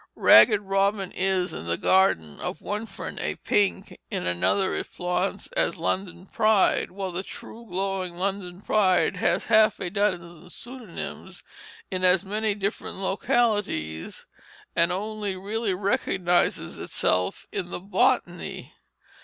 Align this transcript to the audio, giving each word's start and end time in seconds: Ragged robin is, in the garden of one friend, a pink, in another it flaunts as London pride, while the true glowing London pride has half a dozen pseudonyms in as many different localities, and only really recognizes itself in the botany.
Ragged 0.15 0.61
robin 0.61 1.11
is, 1.11 1.53
in 1.53 1.67
the 1.67 1.77
garden 1.77 2.39
of 2.39 2.59
one 2.59 2.87
friend, 2.87 3.19
a 3.19 3.35
pink, 3.35 3.99
in 4.09 4.25
another 4.25 4.73
it 4.73 4.87
flaunts 4.87 5.45
as 5.55 5.77
London 5.77 6.25
pride, 6.25 6.89
while 6.89 7.11
the 7.11 7.21
true 7.21 7.67
glowing 7.67 8.15
London 8.15 8.61
pride 8.63 9.17
has 9.17 9.45
half 9.45 9.79
a 9.79 9.91
dozen 9.91 10.49
pseudonyms 10.49 11.43
in 11.91 12.03
as 12.03 12.25
many 12.25 12.55
different 12.55 12.97
localities, 12.97 14.25
and 14.75 14.91
only 14.91 15.35
really 15.35 15.75
recognizes 15.75 16.79
itself 16.79 17.45
in 17.51 17.69
the 17.69 17.79
botany. 17.79 18.73